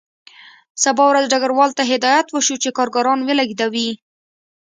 سبا 0.83 1.03
ورځ 1.09 1.25
ډګروال 1.33 1.71
ته 1.77 1.83
هدایت 1.91 2.27
وشو 2.29 2.55
چې 2.63 2.75
کارګران 2.77 3.19
ولېږدوي 3.23 3.89